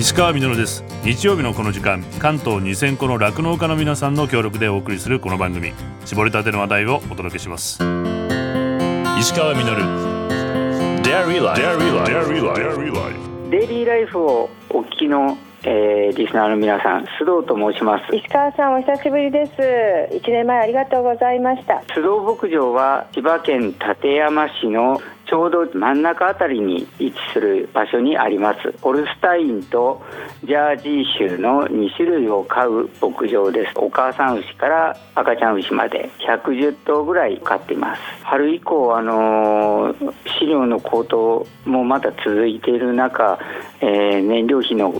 [0.00, 0.82] 石川みです。
[1.04, 5.74] 日曜日のこの時間関東2000個の酪農家の皆さんの協力でお送りするこの番組。
[6.06, 7.74] 絞りたての話題をお届けします。
[9.18, 9.62] 石川み
[13.50, 18.16] デイリーライフをお聞きのえー、リスナーの皆さん須藤と申します。
[18.16, 19.52] 石川さんお久しぶりです。
[20.16, 21.82] 1年前ありがとうございました。
[21.88, 28.74] 須藤牧場は千葉県館山市のちょうど真ん中あたりに位置する場所にあります。
[28.80, 30.02] ホルスタインと
[30.42, 33.72] ジャージー州の2種類を飼う牧場です。
[33.76, 36.10] お母さん牛から赤ちゃん牛まで。
[36.26, 38.02] 110頭ぐらい飼っています。
[38.24, 39.94] 春以降あの
[40.40, 43.38] 飼料の高騰もまだ続いている中、
[43.80, 44.92] えー、燃料費の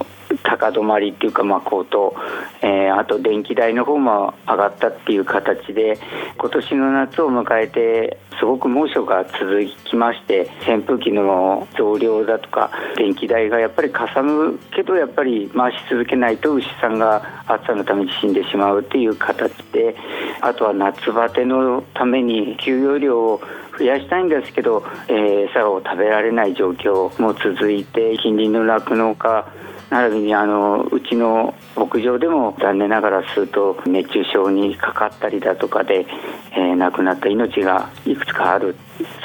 [0.42, 2.14] 高止まりっていうか、まあ、高騰、
[2.62, 5.98] えー、あと電気代の方も上がったっていう形で
[6.38, 19.94] 今年の夏を迎えてすごく猛暑が続きまして扇風機の増量だとか電気代がやっぱりかさむけどやっぱり回し続けないと牛さんが暑さのために死んでしまうっていう形で
[20.40, 23.42] あとは夏バテのために給与量を
[23.78, 29.46] 増やしたいんですけど、えー、餌を食べられない状況も続いて近隣の酪農家
[29.90, 36.06] 並びにあのうちの牧場でも残念ながら数と熱中症にかかったりだとかで、
[36.52, 38.76] えー、亡くなった命がいくつかある。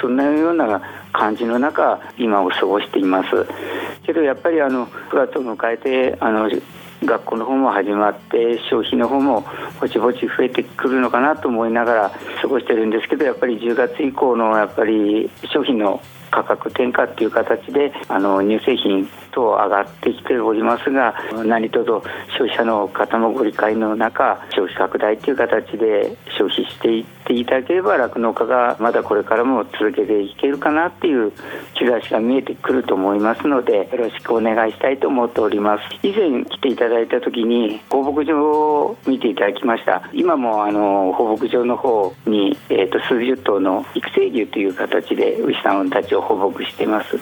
[0.02, 0.81] そんなような
[1.13, 3.30] 感じの中今を過ごしています。
[4.03, 6.49] けどやっぱりあの9月を迎えてあの
[7.03, 9.45] 学校の方も始まって消費の方も
[9.79, 16.02] ぼちぼち増えてくるのかなと思いながら過ごしてるんですけどやっぱり10月以降のやっぱり商品の
[16.36, 31.31] 価格転嫁っていう形であの乳製品等上がってきておりますが何とぞ消費者の方もご理解の中消費拡大という形で消費していっていただければ酪農家がまだこれからも続けていけるかなっていう
[31.74, 35.84] 兆しが見えてくると思いますのでよろしくお願いしたいと思っております。
[36.03, 40.09] 以前来ていただいた時に放牧場を見ていただきました。
[40.13, 47.18] 今もあの放牧場の方に、えーと、数十頭の育成牛という形で牛さんたちを放牧しています。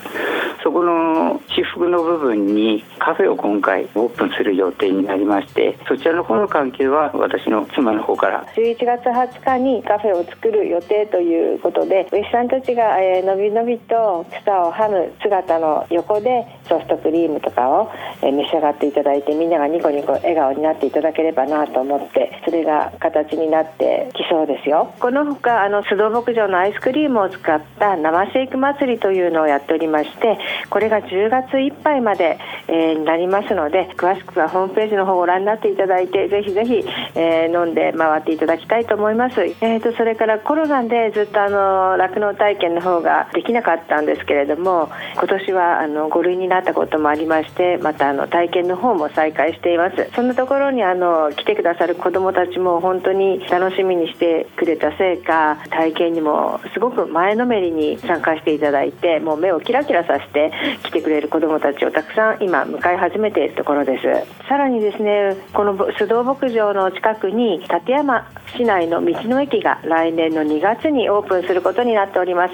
[0.63, 8.45] そこの私服の部分にカフェを今回オープンする予定になりましてそちらの方の関係は私の妻の方から。
[8.55, 17.91] 11月20日にカフェを作る予定ということで牛さんたちが、えー、のびのびと草をはむ姿の横でソフトクリームとかを、
[18.21, 24.93] えー、召し上がっていただいてみんながニコニコ笑顔になっていただければなと思ってそれが形になってきそうですよ。
[24.99, 30.37] このほかあの須藤牧場のアイスクリームを使った生シェイク祭りというのをやっておりまして
[30.69, 36.83] これが10月いっぱいまで、えー、なりますので詳しくはホームページの方をご覧になっていただいてぜひぜひ、
[37.15, 50.09] えー、飲んで回っていただきたいと思います、えーと、それからコロナでずっとあの酪農体験の方ができなかったんですけれども今年はあの5類になったこともありましてまたあの体験の方も再開しています。
[50.15, 60.51] そんなところにあの来てくださる子どもたちも本当に楽しみにしてくれたせいか体験にもすごく前のめりに参加していただいてもう目をキラキラさせて
[60.83, 64.03] 来てくれる子どもたちをたくさん今迎え始めているところです。
[64.47, 72.53] さらにですねこの須藤牧場の近くに立山市内の道の駅が来年の2月にオープンすることになっております。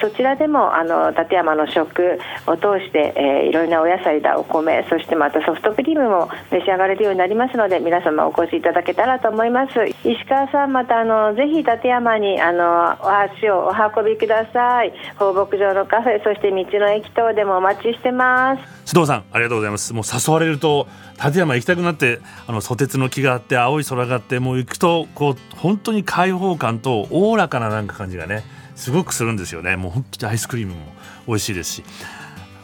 [0.00, 9.72] そちらでもあの立山の食を通して、えー、いろいろなお野菜だお米そしてまたソフトクリームも召し上がれるようになりますので皆様お越しいただけたらと思います。
[10.04, 14.92] 石川さんまたあのぜひ立山にあのお足をお運びください。
[15.16, 18.94] 放牧場のカフェそして道の駅等でもお待ちしてます。
[18.94, 19.92] 須藤さんありがとうございます。
[19.92, 20.86] もう誘われると
[21.22, 29.76] 立山行きたくなってあのソテツの木があって青い空があってもう行くとこう本当に開放感とおおらかななんか感じがねすごくするんですよね。
[29.76, 30.80] もう本当にアイスクリームも
[31.26, 31.84] 美味しいですし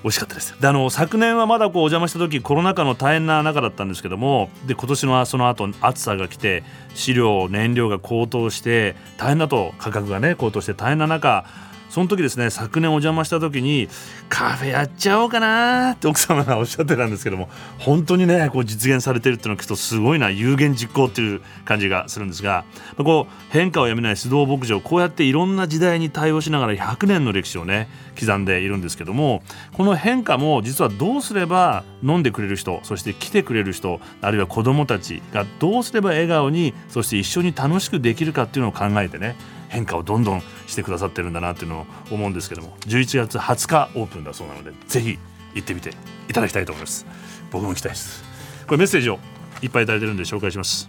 [0.02, 0.60] 美味しかったです。
[0.60, 6.62] であの昨年はまだこうお邪魔した時コロナ禍の大変な中だったんですけどもで今年のその後暑さが来て
[6.94, 11.44] 飼料燃料が高騰して大変だと価格がね高騰して大変な中
[11.88, 13.88] その時ですね昨年お邪魔した時に
[14.28, 17.48] カフェやっちゃおうかなって奥様がおっしゃってたんですけども
[17.78, 22.64] 本当にねこう実現されてるっていうのを聞くとすごいな有言実行っていう感じがするんですが
[22.96, 27.88] こう変化をやめない須藤牧場こうやっていろんな時代に対応しながら100年の歴史をね
[28.18, 29.42] 刻んでいるんですけども
[29.72, 39.36] この変化も実はどうすれば飲んでくれる人そして来てくれる人あるいは子どもたちがどうすれば笑顔にそして一緒に楽しくできるかっていうのを考えてね
[39.68, 45.18] 変化をどんどんしてくださってるんだなっていうのを思うんですけども11月20日オープンだそうなのでぜひ
[45.54, 45.90] 行ってみて
[46.28, 47.06] いただきたいと思います。
[47.50, 48.22] 僕も行きたいです。
[48.66, 49.18] これメッセージを
[49.62, 50.88] いっぱいいただいてるんで紹介します。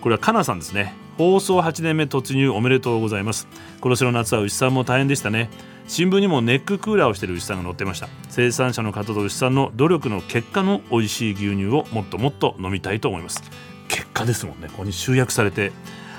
[0.00, 0.94] これはかなさんですね。
[1.16, 3.46] 放送8年目突入おめでとうございます。
[3.80, 5.48] 今年の夏は牛さんも大変でしたね。
[5.86, 8.08] 新聞にもネッククーラーをしている牛さんが載ってました。
[8.28, 13.42] 生産者の方と牛さんの努力の結果の美味しい牛乳をもっともっと飲みたいと思います。
[13.88, 14.68] 結果ですもんね。
[14.68, 15.72] ここに集約されて。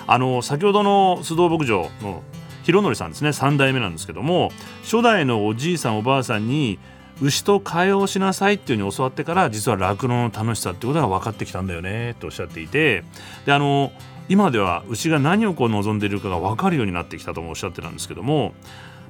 [0.08, 2.22] あの先ほどの須藤牧場の
[2.66, 3.30] 広則さんですね。
[3.30, 4.52] 3代目なんですけども
[4.84, 6.80] 初代のおじいさんおばあさんに
[7.22, 13.06] 牛と会話をしなさいっていうふうに教わってから実は酪農の楽しさってことが分かってきたんだよねとおっしゃっていて
[13.46, 13.94] であの
[14.28, 18.54] 今では牛が何をこう望んでいるかが分かるようになってきたともおっしゃってたんですけども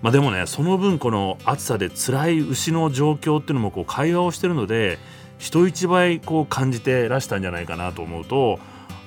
[0.02, 5.00] まあ、でもねその分この暑さで辛い牛の状況っていうのもこう会話をしてるので
[5.40, 8.60] 人一倍こう感じてらしたんじゃないかなと思うと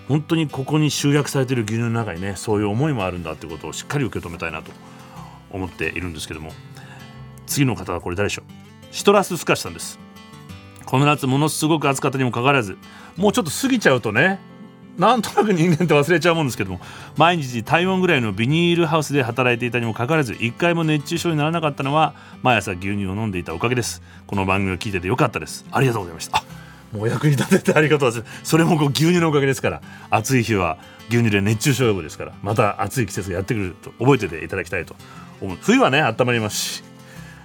[0.09, 4.73] 本当にここに集約されている牛乳の中にねそういう思いもあるんだってことをしっかり受け止めたいなと
[5.51, 6.53] 思っているんですけども。
[7.47, 8.95] 次の方はこれ誰でしょう？
[8.95, 9.99] シトラススカシさんです。
[10.85, 12.77] この夏ものすごく暑かったにもかかわらず
[13.17, 14.39] もうちょっと過ぎちゃうとね
[14.99, 16.81] なんとなく人間って忘れちゃうもんですけども
[17.17, 24.03] 毎日体温ぐらいのビニールハウスで働いていたにもかかわらず一回も熱中症にならなかったのは毎朝牛乳を飲んでいたおかげです。
[24.27, 25.65] この番組を聞いててよかったです。
[25.71, 26.43] ありがとうございました。
[26.93, 28.45] もう役に立ててありがとうございます。
[28.45, 34.95] それもこう牛乳のおかげですから暑い日は牛乳で熱中症予防ですからまた暑い季節がやってくると覚えてていただきたいと
[35.41, 35.59] 思う。
[35.61, 36.83] 冬はね温まりますし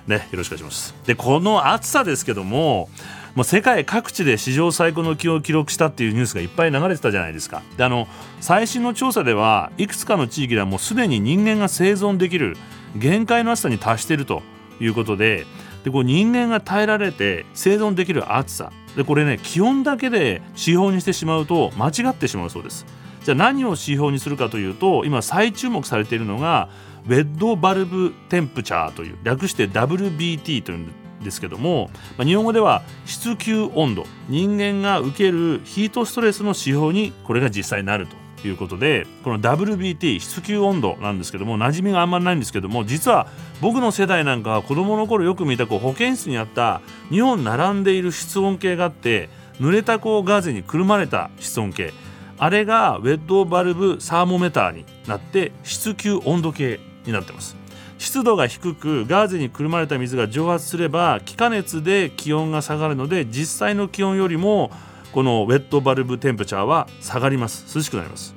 [0.08, 0.96] ねよろしくお願いします。
[1.06, 2.90] でこの暑さですけども
[3.36, 7.64] もう世界各地で史上最高の気温を記録したっていうニュースがいっぱい流れてたじゃないですか。
[7.78, 8.08] であの
[8.40, 12.56] 最新の調査ではいくつかの地域ではもうすでに人間が生存できる
[12.96, 14.44] 限界の暑さに達していると
[14.80, 15.46] いうことで
[15.84, 18.72] でこう人間が耐えられて生存できる暑さ。
[18.96, 22.86] でこれね気温だけで指標にしてしまうと間違ってしまうそうです。
[23.24, 26.70] じゃあ何を指標にするかというと今再注目されているのが
[27.06, 30.94] ウェッドバルブテンプチャーという略して WBT というん
[31.24, 34.06] ですけども、まあ、日本語では室球温度。
[34.28, 38.23] 人間が受けるヒートストレスの指標にこれが実際になると。
[38.48, 43.28] いうことでこの WBT 室球温度なんですけども馴染みがあんまりないんですけども実は
[43.62, 46.82] 僕の世代なんかは子どもの頃よく見たこう保健室にあった
[47.12, 49.30] 2本並んでいる室温計があって
[49.60, 51.94] 濡れたこうガーゼにくるまれた室温計。
[52.38, 57.56] あれがウェットバルブサーモメターになって室球温度計になってます。
[57.98, 64.72] 湿度が低くガーゼにくるまれた水が蒸発すれば気化熱で気温が下がるので実際の気温よりも
[65.14, 67.78] このウェットバルブテンプチャーは下がります。
[67.78, 68.34] 涼しくなります。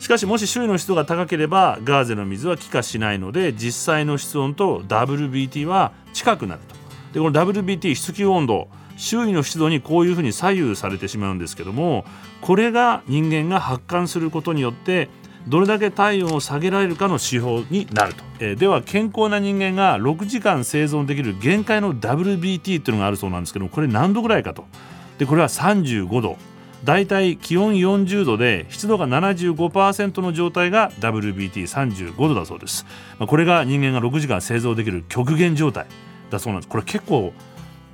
[0.00, 6.74] しかしもし周囲の湿度が高ければガーゼの水は気化しないので実際の室温と WBT は近くなると。
[7.14, 12.04] でこの WBT 室球温度周囲の湿度にこういうふうに左右されてしまうんですけども
[12.40, 15.08] これが人間が発汗することによって
[15.48, 24.64] どれだけ体温を下げられるかの指標になると、えー、では健康な人間が6時間生存できる限界の WBT っていうのがあるそうなんですけどもこれ何度ぐらいかと。
[25.18, 26.36] でこれは35度
[26.84, 32.84] だいたい気温40度で湿度が75%の状態が WBT35 度だそうです、
[33.18, 35.86] まあ、これが人間が6時間生存できる極限状態
[36.30, 36.68] だそうなんです。
[36.68, 37.32] これ結構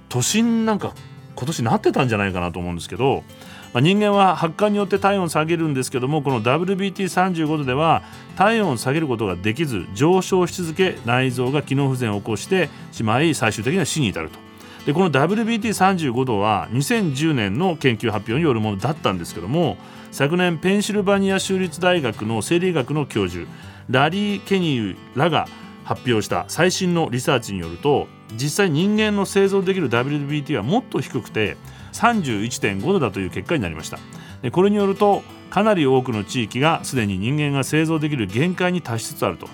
[0.09, 0.95] 都心なんか
[1.35, 3.25] 今年なってたんじゃないかなと思うんですけど
[3.73, 8.03] まあ、人間は発汗によって体温を下げるんですけどもこの WBT35 度では
[8.37, 14.52] 体温を下げることができず上昇し続け内臓が機能不全を起こしてしまい最終的には死に至ると。
[14.87, 19.77] でこの WBT35 度は2010年の研究発表によるものだったんですけども
[20.11, 23.47] 昨年ペンシルバニア州立大学の生理学の教授
[23.89, 25.47] ラリー・ケニーらが
[25.85, 31.57] 発表した最新のリサーチによると実際人間の生存できる WBT はもっと低くて
[31.93, 33.99] 31.5度だという結果になりました。
[34.43, 39.49] でこれによるとかなり多くの地域がすでに人間が製造できる限界に達しつつあると。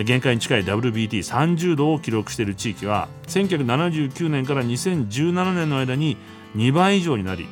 [0.00, 6.16] で限界に近い WBT30 度を記録している地域は1979年から2017年の間に
[6.56, 7.46] 2倍以上になり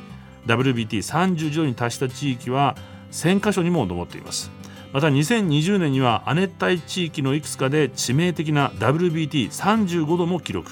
[0.47, 2.75] WBT30 度に達した地域は
[3.11, 4.49] 1000カ所にも上っています。
[4.91, 10.71] また2020年には亜熱帯地域のいくつかで致命的な WBT35 度も記録。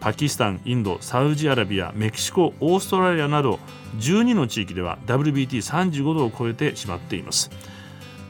[0.00, 3.60] パキスタンインドサウジアラビアメキシコオーストラリアなど
[3.96, 7.50] 12の地域では WBT35 度を超えてしまっています。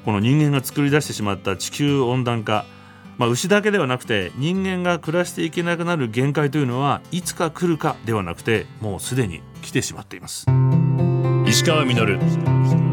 [0.05, 2.67] この人間が作り出してしまった地球温暖化
[3.19, 10.47] まあ、牛だけではなくて人間が暮らしていけなくなる限界というのはいつか来るかではなくてもうすでに来てしまっています。
[11.47, 12.84] 石川稔。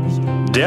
[0.51, 0.59] 石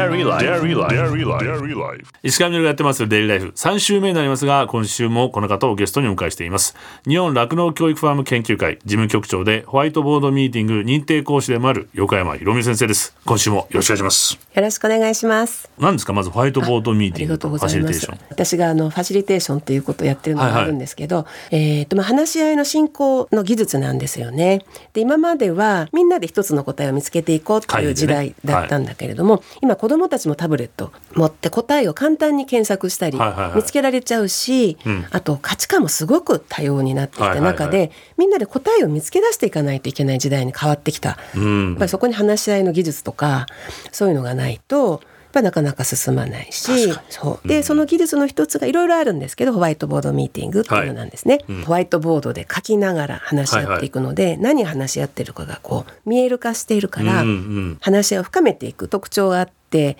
[2.43, 3.07] 上がやってます。
[3.07, 6.75] デイリーライフ3週目になりますが今週もこの方をゲストにお迎えしています。
[7.07, 13.15] 日本酪農教育ファーム研究会事務局長でホワイトボードミーティング認定講師でもある横山博美先生です。
[13.25, 14.39] 今週もよろしくお願いします。
[14.55, 15.69] よろしくお願いします。
[15.77, 16.13] 何ですか？
[16.13, 18.19] まずホワイトボードミーティングファシリテーション。
[18.29, 24.65] 私があのファシリテーションということをやってるのがあるんですけど、はいはい、えっ、とまあ話し合いの進行の技術なんですよね。
[24.93, 33.55] で今まではみんなで一つの答えを見つけていこうという時代だったんだけれども、ねはい、今今子どもたちもタブレット持って答えを簡単に検索したりはいはいはい。
[33.57, 35.05] 見つけられちゃうし、うん。
[35.11, 41.17] あと価値観もすごく多様になってきた中で、はいはいみんなで答えを見つけ出していかないといけない時代に変わってきた。
[41.35, 41.69] うん。
[41.69, 43.45] やっぱりそこに話し合いの技術とか
[43.91, 44.99] そういうのがないとやっ
[45.33, 47.47] ぱなかなか進まないしそう。
[47.47, 51.63] で、その技術の一つがいろいろあるんですけどホワイトボードミーティングっていうのなんですね、うん。
[51.63, 57.77] ホワイトボードで書きながら話し合っていくので、何話し合ってるかがこう見える化しているから、うんうん。
[57.81, 59.97] 話し合いを深めていく特徴があってで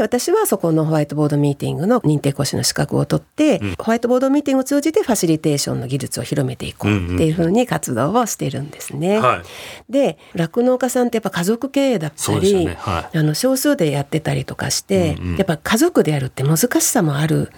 [0.00, 3.74] 私はそこのホワイトボードミーティングの認定講師の資格を取って、うん。
[3.78, 9.18] ホワイトボードミーティングを通じてファシリテーションの技術を広めていこうっていうふうに活動をしているんですね。
[9.18, 9.42] は
[9.88, 9.92] い。
[9.92, 12.76] で酪農家さんってやっぱ家族経営だったり、ね。
[12.78, 15.36] はあの少数でやってたりとかして、うんうん。
[15.36, 17.50] やっぱ家族でやるって難しさもある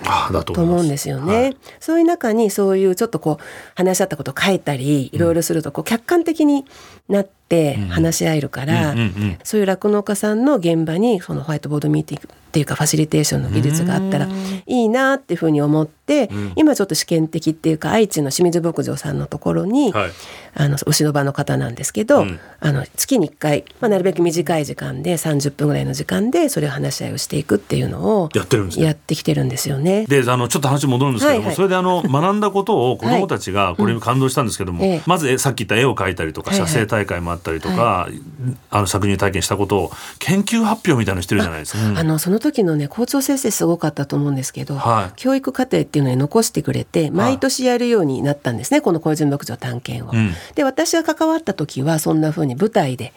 [0.44, 1.56] と思うんですよね、はい。
[1.80, 3.44] そういう中にそういうちょっとこう
[3.75, 6.64] 話し合ったことを書いたりいろいろするとこう客観的に
[7.08, 7.35] なって
[7.90, 8.94] 話し合えるから、
[9.44, 14.26] そういう酪農家さんの現場にそのホワイトボードミーティングっていうかファシリテーションの技術があったら
[14.66, 16.52] いいなっていうふうに思って、ん。
[16.56, 20.10] 今ちょっと試験的っていうか愛知の清水牧場さんのところに、はい。
[20.58, 22.40] あの牛の場の方なんですけど、うん。
[22.60, 28.86] あの月に1回、まあ、なるべく短い時間で30分ぐらいの時間でそれを話し合いをしていくっていうのをやってるんですね。
[28.86, 30.06] やってきてるんですよね。
[30.06, 31.56] であのちょっと話戻るんですけども、はいはい。
[31.56, 35.02] それであの学んだことを 子どもたちがこれに感動したんですけども、ええ。
[35.04, 36.68] まずえさっき言った絵を描いたりとかはいはい。
[36.68, 38.08] 写生大会もあったりとか、
[38.70, 41.84] あの搾乳体験したことを研究発表みたいなのしてるじゃないですか。
[41.84, 45.12] うんあのその時のね校長先生すごかったと思うんですけど、はい。
[45.16, 50.10] 教育課程っていうのに残してくれて毎年やるようになったんですね、この小泉牧場探検を。
[50.12, 50.32] うん。
[50.54, 53.12] で私が関わった時はそんな風に舞台で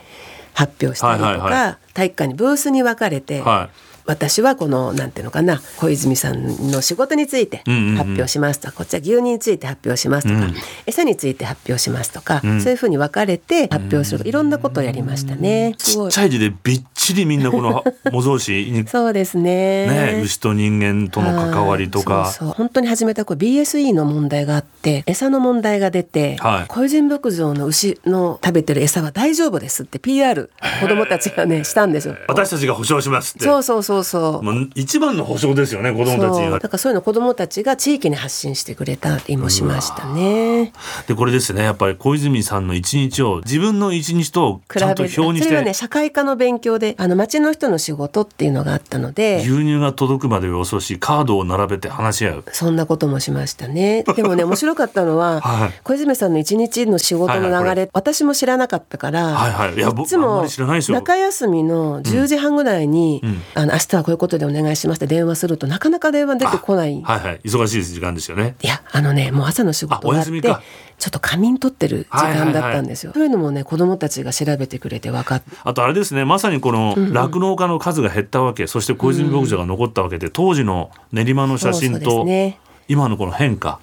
[0.53, 7.57] 発表したりとか、はいはいは体育館にブースに分かれて、はい私はこのなんていうのかな小泉さんの仕事について
[7.95, 10.55] 発表しますとか、こっちは牛乳について発表しますとか、うん。
[10.87, 12.59] 餌について発表しますとか、ん。
[12.59, 15.75] そういうふうに分かれて発表するいろんなことをやりましたね。
[15.77, 18.87] ちっちゃい字でびっちりみんなこの模造紙に。
[18.87, 20.13] そうですね。
[20.15, 22.13] ね牛と人間との関わりとか。
[22.13, 22.53] はいそうそう。
[22.55, 26.65] 本当に始めたこう BSE の問題があって餌の問題が出て、はい。
[26.67, 30.49] 小泉牧場の牛の食べてる餌は大丈夫ですって PR
[30.81, 32.15] 子供たちがねしたんですよ。
[32.27, 33.45] 私たちが保証しますって。
[33.45, 34.43] そうそうそうそう。
[34.43, 34.69] もう。
[34.75, 40.71] 一番の保証ですよね子供たちだからそういうの子供たちが地域に発信してくれたりもしましたね。
[41.07, 52.43] でこれですねやっぱり小泉さんの一日を自分の一日と比ちゃんとべ表にしてそれはね社会科の勉強であの町の人の仕事っていうのがあったので牛乳が届くまでを予想しカードを並べて話し合う。
[52.51, 54.03] そんなこともしましたね。
[54.03, 55.73] でもね 面白かったのは、はい。
[55.83, 57.89] 小泉さんの一日の仕事の流れ、はいはい。
[57.93, 59.75] 私も知らなかったから、はいはい。
[59.75, 60.45] いや僕つも
[60.89, 63.41] 中休みの10時半ぐらいに、うん。
[63.55, 67.01] あの明日はこういうことでお願いしますって電話するとなかなか電話出てこない。
[67.01, 67.41] はいはい。
[67.43, 68.55] 忙しい時間ですよね。
[68.61, 70.61] いやあのねもう朝の仕事あおがあって休みか
[70.97, 73.13] ちょっと仮眠取ってる時間だったんですよ。
[73.13, 75.51] そういうのもね子供たちが調べてくれて分かって。
[75.63, 76.25] あとあれですね。
[76.25, 82.59] まさにこの酪農家の数が減ったわけ、そして小泉牧場が残ったわけで、当時の練馬の写真とね。
[82.87, 83.79] 今のこの変化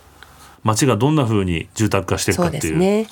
[0.65, 3.07] 町がどんな風に住宅化していくかっていうですね。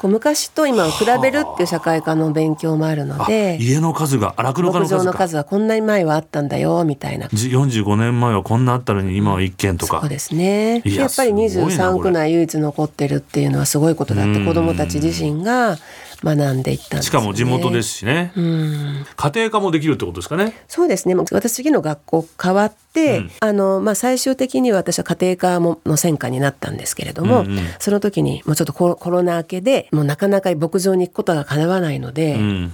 [0.00, 7.28] こう昔と今を比べるっていう社会科の勉強もあるのあで、家の数があ酪農家の牧場の数はこんなに前はあったんだよみたいな。
[7.34, 10.80] じ45年前はこんなあったのに今は1軒とかそうですね。
[10.86, 15.76] いややっぱりすごいな23これ区内唯一残ってるっていうのはすごいことだってうん子どもたち自身が
[16.22, 17.18] 学んでいったんですね。
[17.18, 19.06] かも地元ですしね、うん。
[19.16, 21.14] 家庭科もできるってことですかねそうですね。
[21.14, 32.34] もう私次の学校変わって、うんあのまあ最終的には私は家庭科もの専科になったんですけれども、うんうんその時にもうちょっとコロナ明けでもうなかなか牧場に行くことが叶わないので。
[32.34, 32.72] うん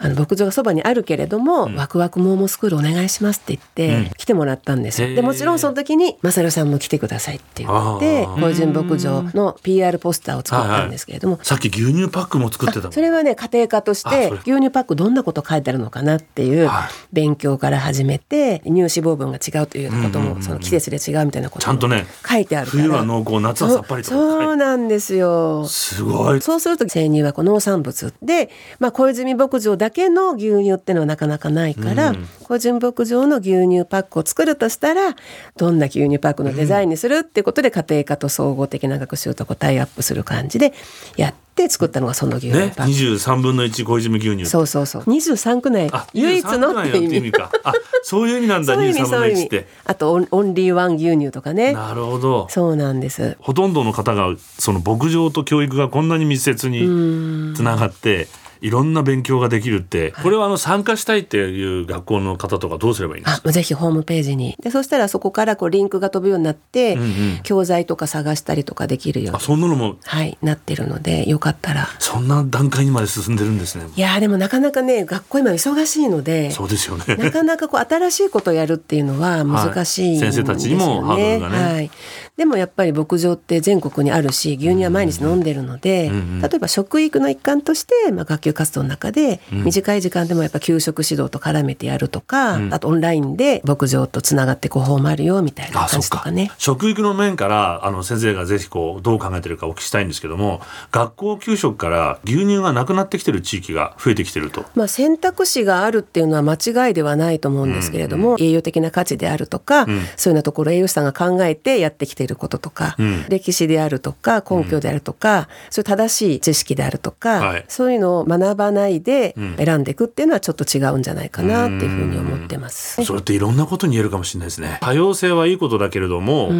[0.00, 4.10] あの牧場がそばにあるけれども、ワクワクモーモースクールお願いしますって言って、うん。
[4.16, 5.14] 来てもらったんですよ。
[5.14, 8.40] でもちろんその時に「マサルさんも来てください」って言ってあー。
[8.40, 16.92] 小泉牧場の PR ポスターを作ったんですけれども、さっき牛乳パックも作ってたそれはね家庭科としあて牛乳パックどんなこと書いてあるのかなっていうはい。
[17.12, 22.82] 勉強から始めて乳脂肪分が違うということうんうんうんもその季節で違うみたいなこともちゃんとね書いてあるから。
[22.82, 25.66] 冬は濃厚夏はさっぱりとそうそうなんですよ。
[25.66, 26.40] すごい。
[26.40, 32.28] そうすると生乳はこう農産物で、まあ、小泉牧場だけの牛乳ってのはなかなかないから、うん。
[32.44, 35.14] 小泉牧場の牛乳パックを作るとしたら
[35.56, 40.72] どんな牛乳パックのデザインにするっていうことで家庭科と総合的な学習とこうタイアップする感じで
[41.16, 42.92] やって作ったのがその牛乳ねパック。
[42.92, 44.46] 23分の1小泉牛乳。
[44.46, 45.02] そうそうそう。
[45.02, 45.88] 23区内。
[45.92, 47.50] あ唯一の23っていう意味か。
[47.64, 51.74] あそういう意味なんだそういう意味23分の1っそういう意あとオンオンリーワン牛乳とかね。
[51.74, 52.46] なるほど。
[52.48, 53.36] そうなんです。
[53.40, 58.28] ほとんどの方がその牧場と教育がこんなに密接につながって
[58.60, 63.48] いろんな勉強ができるってこれはあの参加したいっていう学校の方とかどうすればいいんですか？
[63.48, 64.56] あぜひホームページに。
[64.62, 67.40] でそしたらそこからこうリンクが飛ぶようになって、うんうん。
[67.42, 71.86] 教材とか探したりとかできるようあに、そんなのもはい、なってるのでよかったら。
[71.98, 73.84] そんな段階にまで進んでるんですね。
[73.94, 77.16] いやーでもなかなかね学校今忙しいのでそうですよね。
[77.16, 80.22] なかなかこう新しいことをやるっていうのは難しいね。
[80.22, 81.74] はい先生たちにもハードルがね。
[81.74, 81.90] はい。
[82.36, 86.40] でもやっぱり牧場って全国にあるし牛乳は毎日飲んでるので、うんうん。
[86.40, 92.74] 例えば食育の一環として、まあ、学級活動の中で短い時間でもやっぱ給食指導と絡めてやるとか、うん。
[92.74, 96.50] あとオンラインで牧場とつながってご訪もあるよみたいな感じとかね。
[96.58, 104.64] 食育の面からあの先生がぜひこうどう考えてるかお聞きしたいんですけども学校給食から牛乳がなくなってきてる地域が増えてきてると。
[104.74, 109.86] まあ、選択肢があるっていうのは間違いではないと思うんですけれども、栄養的な価値であるとか、ん。
[110.16, 113.24] そういうようなところ栄養士さんが考えてやってきていることとか、うん。
[113.28, 117.64] 歴史であるとか根拠であるとか、そういう正しい知識であるとか、はい。
[117.68, 119.56] そういうのを学ばないでん。
[119.56, 123.04] 選んでいくっていうのはちょっと違うんじゃないかなっていうふうに思ってます。
[123.04, 124.78] それっていろんなことに言えるかもしれないですね。
[124.80, 126.50] 多様性はいいことだけれども、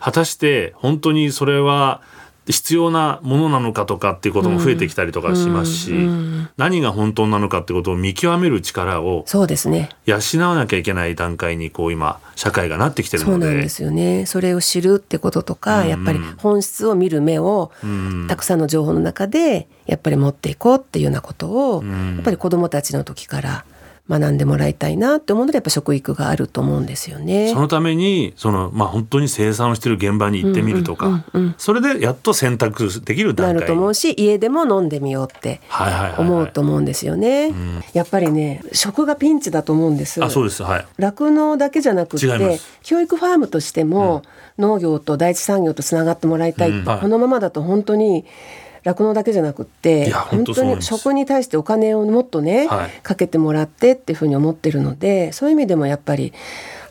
[0.00, 2.02] 果たして本当にそれは
[2.46, 5.92] 必要なものなのかとかっていうことも増えてきたりとかしますし、
[6.56, 9.88] 何が本当なのかってことを見極める力をそうですね。
[10.04, 13.46] 養わなきゃいけない段階にこう今社会がなってきてるので。
[13.46, 14.26] そうなんですよね。
[14.26, 18.26] それを知るってこととか、やっぱり本質を見る目をん。
[18.28, 22.16] たくさんの情報の中でやっぱり持っていこうっていうようなことを、ん。
[22.16, 23.64] やっぱり子どもたちの時から
[24.08, 27.50] 学んでもらいたいなって思うのでやっぱ食育があると思うんですよね。
[27.54, 27.58] そ。
[27.58, 31.24] のためにその、まあ、本当に生産をしている現場に行ってみるとか、
[31.56, 33.62] それでやっと選択できるな段階。
[33.62, 35.60] ると思うし家でも飲んでみようって
[36.18, 37.54] 思うと思うんですよね。
[37.94, 40.22] やっぱりね食がピンチだと思うんです。
[40.22, 40.62] あそうです。
[40.62, 40.86] はい。
[40.98, 42.78] 酪農だけじゃなくてす。
[42.82, 44.22] 教育ファームとしても
[44.58, 46.70] 農業と第一産業とつながってもらいたい。
[46.70, 46.84] うん。
[46.84, 47.00] はい。
[47.00, 48.26] このままだと本当に
[48.84, 52.90] 酪農だけじゃなくって本本当に食に対してお金をもっとね、はい。
[53.02, 56.32] かけてもらってっていうふうに思ってるのでそういう意味でもやっぱり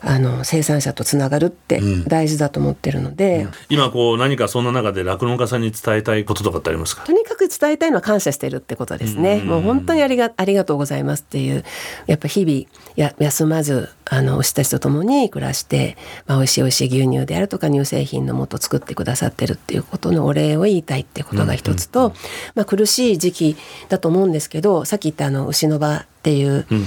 [0.04, 2.04] あの生産者とつながるってうん。
[2.04, 7.04] 大事だと思ってるので、今こう何かそんな中で酪農家さんに伝えたいこととかってありますか？
[7.04, 9.40] とにかく伝えたいのは感謝してるってことですね。
[9.42, 9.46] うん。
[9.46, 11.64] もう本当にありがありがとうございますっていう
[12.06, 15.96] やっぱ日々や休まずあの牛たちと共に暮らして、
[16.26, 22.12] まあ、美味しい美味しい牛乳であるとか乳製品のもと作ってくださってるっていうことのお礼を言いたいってことが一つと、
[22.54, 23.56] まあ、苦しい時期
[23.88, 26.84] だと思うんですけどさっき言ったあの牛の場っていう、うんうん。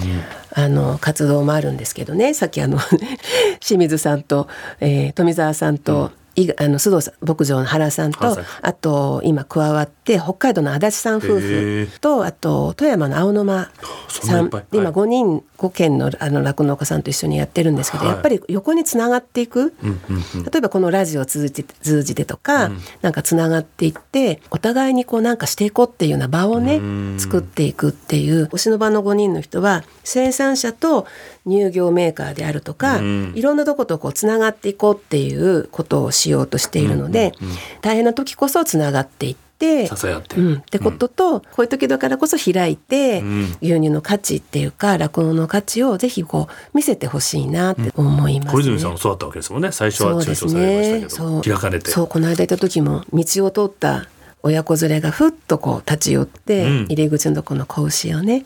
[0.55, 2.33] あの活動もあるんですけどね。
[2.33, 2.79] さっきあの
[3.61, 4.47] 清水さんと、
[4.79, 6.26] えー富澤さんと、い
[6.57, 13.71] あの須藤さん牧場の原さんとあと今加わって北海道の足立さん夫へ婦とあと富山の青沼
[14.07, 14.93] さそん今はい。
[14.93, 18.13] 5人5軒の酪農家さんと一緒にやってるんですけど、はい。
[18.13, 20.43] やっぱり横につながっていく、うんうんうん。
[20.43, 22.69] 例えばこのラジオを通じて通じてとか、
[23.01, 27.19] なんかつながっていってお互いにこうなんかしていこうっていうような場をねうん。
[27.19, 31.07] 作っていくっていう牛の場の5人の人は生産者と
[31.47, 33.33] 乳業メーカーであるとか、うん。
[33.35, 37.33] いろんなとことこうつながっていこうっていうことをしようとしているので、
[37.81, 39.47] 大変な時こそつながっていって。
[39.59, 43.45] 支え合って、うん、ってことと、こういう時だからこそ開いて、ん。
[43.59, 48.53] 牛乳の価値っていうか酪農の価値をぜひこう見せてほしいなって思います、ね。
[48.53, 49.71] 小泉さんもそうだったわけですもんね。
[49.71, 51.41] 最初は中傷されましたけど、ねそう。
[51.41, 51.89] 開かれて。
[51.89, 54.07] そうこの間行った時も道を通った
[54.43, 56.85] 親子連れがふっとこう立ち寄って、うん。
[56.85, 58.45] 入り口のとこの子牛をね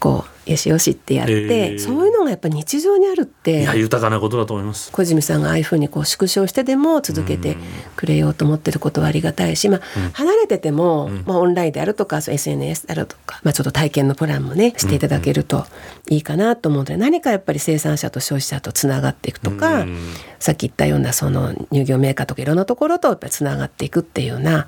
[0.00, 4.90] こうよしよしってやって、そういうのがやっぱ日常にあるっいてや豊かなことだと思います。
[4.92, 7.56] 小泉さんがああいうふうにこう縮小してでも続けて
[7.96, 9.80] くれようと思ってることはありがたいし、まあ、
[10.12, 15.66] 離れてても、まあ、オンラインであるとかそう SNS であるとか、まあ、ちょっと体験のプランもねしていただけると
[16.08, 19.98] いいかなと思うので何かやっぱり生産者と消費者とつながっていくとか、うん。
[20.38, 24.66] さっき言ったようなその乳業メーカーとかいろんなところとやっぱりつながっていくっていうような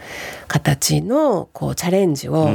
[0.48, 2.50] 形のこうチャレンジを、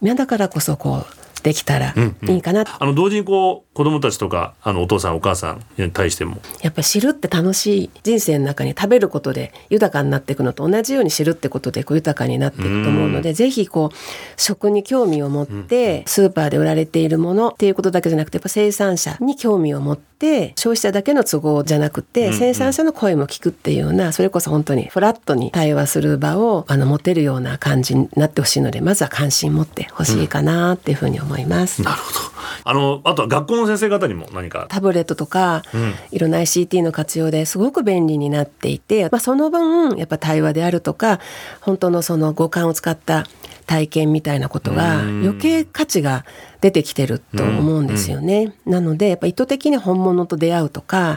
[0.00, 1.94] みんなだからこそこうできたら
[2.28, 6.38] いいかな、あの同時にこう子供たちとかあのお父さんお母さんに対しても。
[6.60, 20.15] やっぱり知るって楽しい人生の中に食べることで豊かになっていくのと同じように知るってことでこう豊かになっていくと思うのでぜひこう食に興味を持ってスーパーで売られているものっていうことだけじゃなくてやっぱ生産者に興味を持って
[20.56, 31.82] 消費者だけの都合じゃなくて生産者の声も聞くっていうようなそれこそ本当にフラットに対話する場をあの持てるような感じになってほしいのでまずは関心持ってほしいかなっていうふうに思います。
[31.82, 32.36] なるほど。
[32.64, 34.66] あのあとは学校の先生方にも何か？
[34.68, 35.62] タブレットとか、
[36.10, 41.20] いろんな ICT の活用ですごく便利になっていて、まあ、その分やっぱ対話であるとか
[41.60, 43.24] 本当のその五感を使った
[43.66, 46.24] 体験みたいなことが余計価値が
[46.66, 48.52] 出出てきてると思うんですよね。
[48.64, 51.16] なのでやっぱ意図的に本物と出会うとか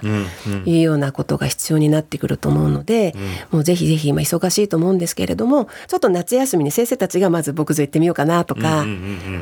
[0.66, 3.16] いうようなことが必要になってくると思うので、
[3.50, 8.86] もうぜひぜひ今忙しいと思うんですけれどもちょっと夏休みに先生たちがまず牧場行ってみようかなとか、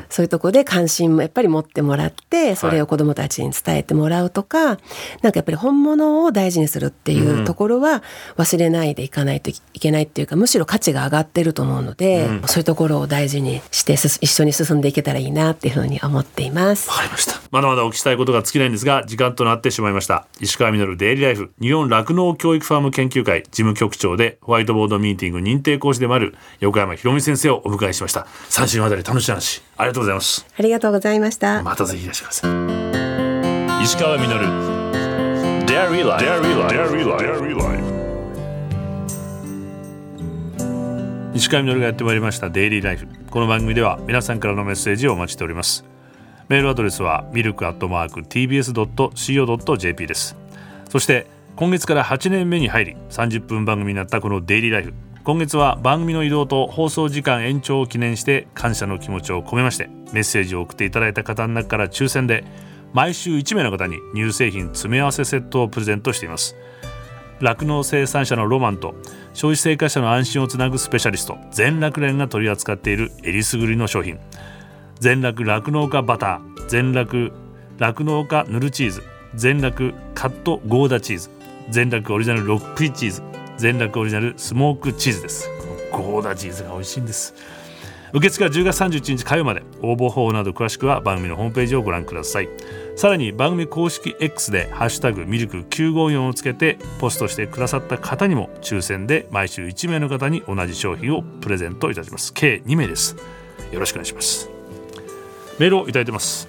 [0.10, 4.78] そういうとこで関心もやっぱり持ってもらってそれを子どもたちに伝えてもらうとか、はい、
[5.24, 8.02] なんかやっぱり本物を大事にするっていうところは
[8.38, 16.90] 忘れないでいかないといけないっていうかむしろ価値が上がってると思うので、うん、そういうところを大事にして一緒に進んでいけたらいいなっていうふうに思っています。
[16.90, 17.40] わかりました。
[17.52, 20.28] まだまだお聞きしたいことが尽きないんですが時間となってしまいました。
[20.40, 28.28] 石川稔デイリーライフ日本酪農教育ファーム研究会事務局長でホワイトボードミーティング認定講師でもある横山博美先生をお迎えしました。
[28.50, 30.46] 三週のあたり楽しい話ありがとうございます。
[30.58, 31.64] ありがとうございました。
[31.64, 34.78] またぜひいらっしゃいませ石川稔
[35.66, 36.24] Dairy Life.
[36.24, 38.07] Dairy Life.
[41.38, 45.86] 石川稔がやってまいりましたデイリーライフこの番組では皆さんからのメッセージをお待ちしております。
[46.50, 50.36] メールアドレスはミルクアットマーク tbs.co.jp です。
[50.90, 62.46] そして今月から8年目に入り30分番組になったこのデイリーライフ今月は番組の移動と放送時間延長を記念して感謝の気持ちを込めましてメッセージを送っていただいた方の中から抽選で
[62.94, 66.56] 毎週1名の方に乳製品詰め合わせセットをプレゼントしています。
[67.40, 68.96] 酪農生産者のロマンと
[69.34, 74.20] 消費生活者の安心をつなぐスペシャリスト全酪連が取り扱っているえりすぐりの商品。
[75.00, 77.32] 全酪酪農家バター全酪
[77.78, 79.04] 酪農家ヌルチーズ
[79.36, 81.30] 全酪カットゴーダチーズ
[81.70, 83.22] 全酪オリジナルロックイチーズ
[83.58, 85.50] 全酪オリジナルスモークチーズです。
[85.92, 87.36] ゴーダチーズが美味しいんです。
[88.14, 89.64] 受付は10月31日火曜まで。
[89.82, 92.50] 応募方法など詳しくは番組のホームページをご覧ください。
[92.96, 102.34] さらに番組公式 X で「ハッシュタグミルク954」をつけてポストしてくださった方にも抽選で毎週1名の方に同じ商品をプレゼントいたします。
[102.34, 103.16] 計2名です。
[103.72, 104.50] よろしくお願いします。
[105.60, 106.48] メールをいただいてます。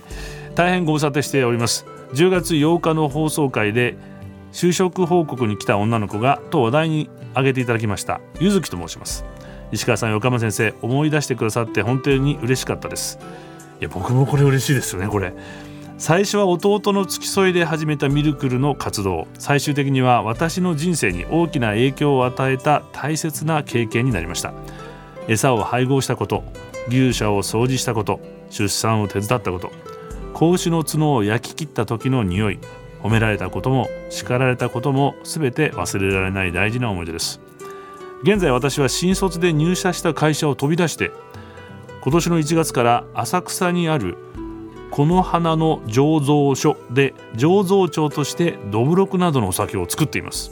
[0.54, 1.86] 大変ご無沙汰しております。
[2.14, 3.96] 10月8日の放送回で
[4.52, 8.20] 就職報告に来た女の子がと話題に挙げていただきました。
[8.40, 9.24] ゆずきと申します。
[9.72, 13.18] 石川さん横浜先生思い出してくださって本当に嬉しかったです。
[13.80, 15.32] いや僕もこれ嬉しいですよねこれ。
[15.98, 19.26] 最初は弟の付き添いで始めたミルクルの活動。
[19.38, 24.52] 最終的には私の人生に大きな影響を与えた大切な経験になりました。
[25.28, 26.42] 餌を配合したこと
[26.88, 29.70] 牛舎を掃除したこと出産を手伝ったこと
[30.32, 32.58] 子牛の角を焼き切った時の匂い
[33.02, 37.40] 褒められたことも叱られたことも全て忘れられない大事な思い出です。
[38.22, 41.12] 現在私は新卒で入社した会社を飛び出して
[42.02, 44.16] 今年の1月から浅草にある
[44.90, 50.50] この花の醸造所で醸造長としてどぶろくなどのお酒を作っています。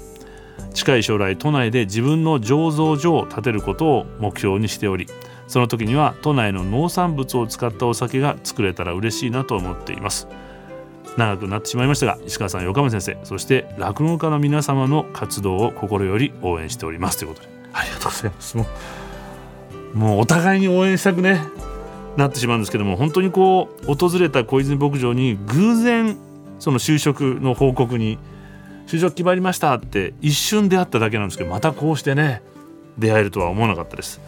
[0.74, 5.06] 近い将来都内で自分の醸造所を建てることを目標にしており
[5.46, 10.28] その時には都内の農産物を使ったお酒が作れたら嬉しいなと思っています。
[11.16, 17.18] 長くなってしまいましたが石川さん横山先生そして酪農家の皆様の活動を心より応援しております。
[17.18, 17.55] ということで。
[17.76, 18.56] ありがとうございます。
[18.56, 18.66] も
[19.94, 21.40] うもうお互いに応援したくね
[22.16, 26.16] なってしまうんですけども本当にこう訪れた小泉牧場に偶然
[26.58, 28.18] その就職の報告に
[28.86, 32.42] 就職決まりましたって一瞬出会っただけなんですけどまたこうしてね
[32.98, 34.20] 出会えるとは思わなかったです。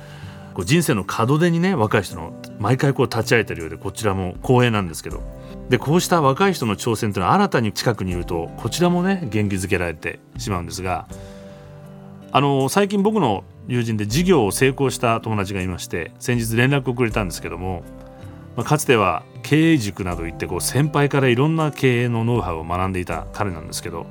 [0.55, 5.23] こう人生の門出にね若い人の毎回こう立ち会えてるようでこちらも光栄なんですけど。
[5.69, 11.07] でこうした若い人の挑戦というのは新たに近くにいるとこちらもね元気づけられてしまうんですが
[12.31, 17.83] あの最近僕の友人で事業を成功した友達がいまして先日連絡をくれたんですけども、
[18.57, 24.07] まあ、かつては経営塾など行ってこう先輩からいろんな経営のノウハウを学んでいた彼なんですけど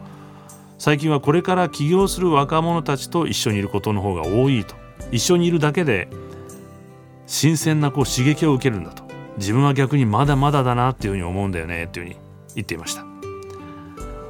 [0.79, 4.75] 最近はこれから起業する若者たちと一緒にいることの方が多いと
[5.11, 6.07] 一緒にいるだけで
[7.27, 9.03] 新鮮なこう刺激を受けるんだと
[9.37, 12.19] 自分は逆にまだまだだなっていうふうに思うんだよねっていうふうに
[12.55, 13.05] 言っていました。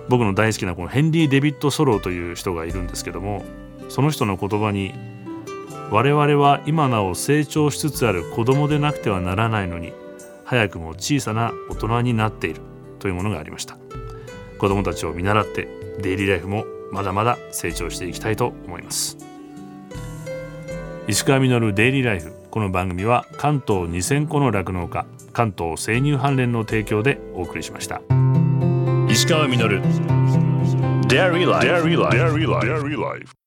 [0.10, 3.44] 僕の大好きなこのヘンリー・デビッド・ソローという人がいるんですけども
[3.90, 4.94] その人の言葉に
[5.92, 9.94] 我々は今なお成長しつつある子供でなくてはならないのに
[10.44, 12.62] 早くも小さな大人になっている
[13.00, 13.78] というものがありました
[14.60, 15.68] 子供たちを見習って
[16.02, 19.18] デイリーライフもまだまだ成長していきたいと思います
[21.08, 28.02] 石川實デイリーライフこの番組は関東2000戸の酪農家関東生乳関連の提供でお送りしました
[29.10, 29.82] 石川稔
[31.08, 31.66] Dairy Life.
[31.66, 32.66] Dairy Life.
[32.66, 33.47] Dairy Life.